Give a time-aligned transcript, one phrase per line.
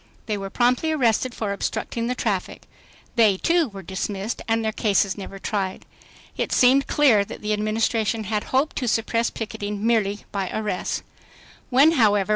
[0.25, 2.63] They were promptly arrested for "obstructing the traffic."
[3.17, 5.85] They, too, were dismissed and their cases never tried.
[6.35, 11.03] It seemed clear that the Administration hoped to suppress picketing merely by arrests.
[11.69, 11.91] When.
[11.91, 12.29] however.